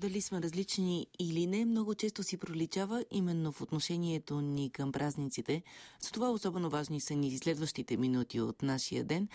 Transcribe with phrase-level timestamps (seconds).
[0.00, 5.62] Дали сме различни или не, много често си проличава именно в отношението ни към празниците.
[6.00, 9.28] Затова особено важни са ни следващите минути от нашия ден,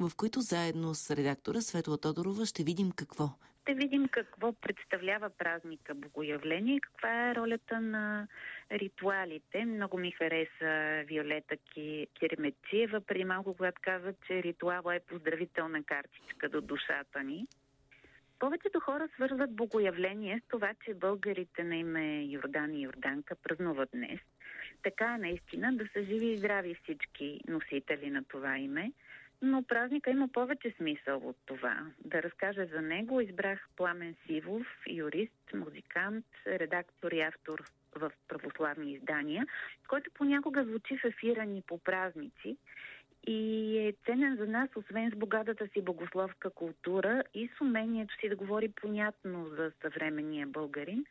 [0.00, 3.28] в които заедно с редактора Светла Тодорова ще видим какво.
[3.62, 8.28] Ще видим какво представлява празника Богоявление и каква е ролята на
[8.72, 9.64] ритуалите.
[9.64, 11.56] Много ми хареса Виолета
[12.18, 17.46] Киремециева при малко, когато каза, че ритуала е поздравителна картичка до душата ни.
[18.38, 24.20] Повечето хора свързват богоявление с това, че българите на име Йордан и Йорданка празнуват днес.
[24.82, 28.92] Така е наистина да са живи и здрави всички носители на това име.
[29.42, 31.86] Но празника има повече смисъл от това.
[32.04, 39.46] Да разкажа за него избрах Пламен Сивов, юрист, музикант, редактор и автор в православни издания,
[39.88, 42.56] който понякога звучи в ефира ни по празници
[43.26, 48.28] и е ценен за нас, освен с богатата си богословска култура и с умението си
[48.28, 51.04] да говори понятно за съвременния българин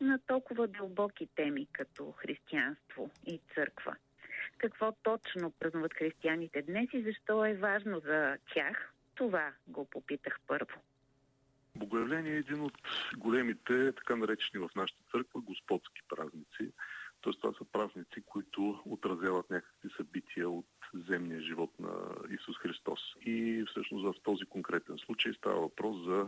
[0.00, 3.96] на толкова дълбоки теми, като християнство и църква.
[4.58, 10.80] Какво точно празнуват християните днес и защо е важно за тях, това го попитах първо.
[11.76, 12.78] Богоявление е един от
[13.16, 16.72] големите, така наречени в нашата църква, господски празници.
[17.20, 20.66] Тоест това са празници, които отразяват някакви събития от
[21.14, 21.94] земния живот на
[22.30, 23.00] Исус Христос.
[23.26, 26.26] И всъщност в този конкретен случай става въпрос за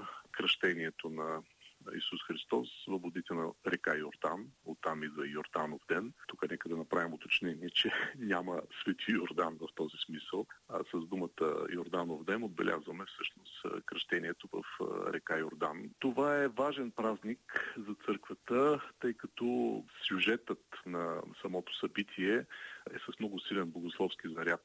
[2.89, 4.47] Водите на река Йордан.
[4.65, 6.13] Оттам идва Йорданов ден.
[6.27, 11.67] Тук нека да направим уточнение, че няма свети Йордан в този смисъл, а с думата
[11.73, 14.63] Йорданов ден отбелязваме всъщност кръщението в
[15.13, 15.91] река Йордан.
[15.99, 22.37] Това е важен празник за църквата, тъй като сюжетът на самото събитие
[22.91, 24.65] е с много силен богословски заряд.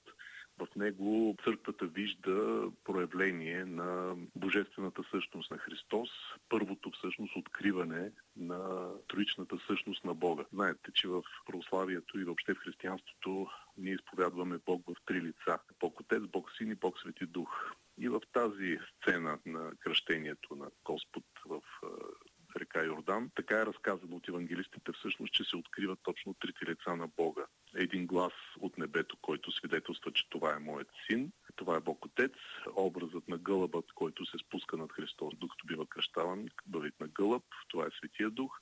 [0.62, 6.10] В него църквата вижда проявление на божествената същност на Христос,
[6.50, 10.46] първото всъщност откриване на троичната същност на Бога.
[10.54, 15.60] Знаете, че в православието и въобще в християнството ние изповядваме Бог в три лица.
[15.80, 17.72] Бог Отец, Бог Син и Бог Свети Дух.
[17.98, 21.62] И в тази сцена на кръщението на Господ в
[22.60, 27.08] река Йордан, така е разказано от евангелистите всъщност, че се откриват точно трите лица на
[27.08, 27.46] Бога
[27.76, 31.32] един глас от небето, който свидетелства, че това е моят син.
[31.56, 32.34] Това е Бог Отец,
[32.76, 37.86] образът на гълъбът, който се спуска над Христос, докато бива кръщаван, бъдит на гълъб, това
[37.86, 38.62] е Светия Дух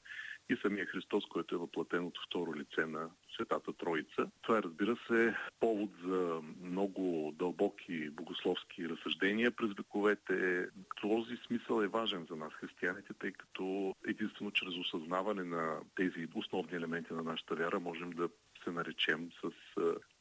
[0.50, 4.32] и самия Христос, който е въплатен от второ лице на Светата Троица.
[4.42, 10.68] Това е, разбира се, повод за много дълбоки богословски разсъждения през вековете.
[11.02, 16.78] Този смисъл е важен за нас, християните, тъй като единствено чрез осъзнаване на тези основни
[16.78, 18.30] елементи на нашата вяра можем да
[18.64, 19.52] се наречем с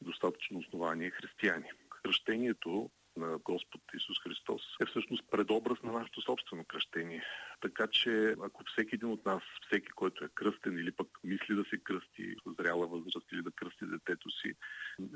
[0.01, 1.71] достатъчно основание християни.
[2.03, 7.25] Кръщението на Господ Исус Христос е всъщност предобраз на нашето собствено кръщение.
[7.61, 11.65] Така че ако всеки един от нас, всеки, който е кръстен или пък мисли да
[11.65, 14.55] се кръсти в зряла възраст или да кръсти детето си,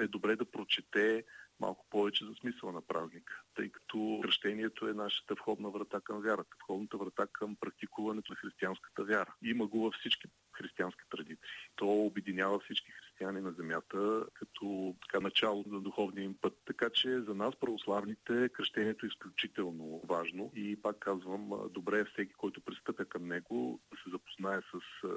[0.01, 1.25] е добре да прочете
[1.61, 6.57] малко повече за смисъла на празника, тъй като кръщението е нашата входна врата към вярата,
[6.63, 9.35] входната врата към практикуването на християнската вяра.
[9.43, 11.37] Има го във всички християнски традиции.
[11.77, 16.55] То обединява всички християни на земята като така, начало на духовния им път.
[16.65, 22.32] Така че за нас, православните, кръщението е изключително важно и пак казвам, добре е всеки,
[22.37, 25.09] който пристъпя към него, да се запознае с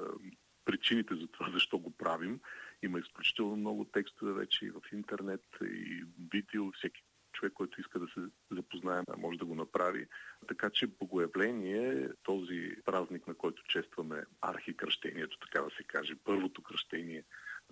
[0.64, 2.40] причините за това, защо го правим.
[2.82, 8.06] Има изключително много текстове вече и в интернет, и видео, всеки човек, който иска да
[8.06, 10.06] се запознае, може да го направи.
[10.48, 17.24] Така че богоявление, този празник, на който честваме архикръщението, така да се каже, първото кръщение,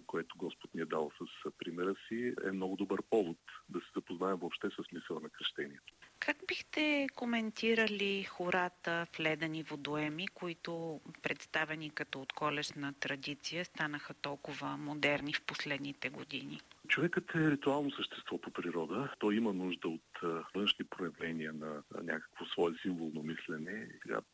[0.07, 3.39] което Господ ни е дал с примера си, е много добър повод
[3.69, 5.95] да се запознаем въобще с смисъла на кръщението.
[6.19, 15.33] Как бихте коментирали хората в ледени водоеми, които представени като отколешна традиция станаха толкова модерни
[15.33, 16.61] в последните години?
[16.89, 19.15] Човекът е ритуално същество по природа.
[19.19, 20.21] Той има нужда от
[20.55, 23.89] външни проявления на някакво свое символно мислене.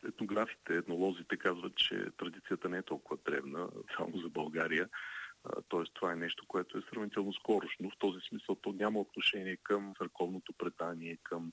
[0.09, 4.89] Етнографите, етнолозите казват, че традицията не е толкова древна, само за България.
[5.69, 7.91] Тоест това е нещо, което е сравнително скорошно.
[7.91, 11.53] В този смисъл то няма отношение към църковното предание, към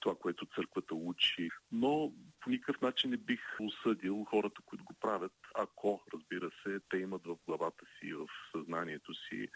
[0.00, 1.48] това, което църквата учи.
[1.72, 6.96] Но по никакъв начин не бих осъдил хората, които го правят, ако, разбира се, те
[6.98, 9.48] имат в главата си, в съзнанието си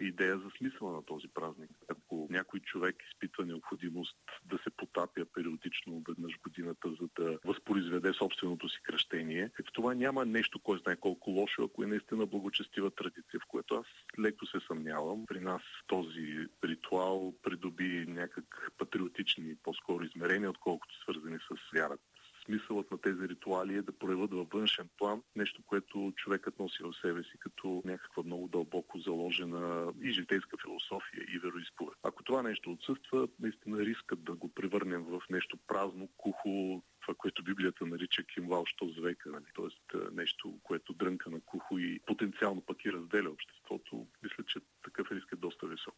[0.00, 1.70] идея за смисъла на този празник.
[1.88, 8.68] Ако някой човек изпитва необходимост да се потапя периодично веднъж годината, за да възпроизведе собственото
[8.68, 13.40] си кръщение, в това няма нещо, кой знае колко лошо, ако е наистина благочестива традиция,
[13.40, 13.86] в което аз
[14.18, 15.26] леко се съмнявам.
[15.26, 22.13] При нас този ритуал придоби някак патриотични по-скоро измерения, отколкото свързани с вярата
[22.46, 26.92] смисълът на тези ритуали е да проявят във външен план нещо, което човекът носи в
[27.00, 31.98] себе си като някаква много дълбоко заложена и житейска философия и вероисповед.
[32.02, 37.44] Ако това нещо отсъства, наистина рискът да го превърнем в нещо празно, кухо, това, което
[37.44, 39.44] Библията нарича кимвал, що с века, нали?
[39.56, 39.98] т.е.
[40.12, 45.32] нещо, което дрънка на кухо и потенциално пък и разделя обществото, мисля, че такъв риск
[45.32, 45.94] е доста висок.